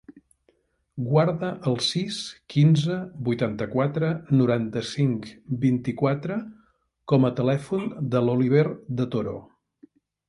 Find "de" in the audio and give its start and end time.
8.17-8.23, 9.03-9.09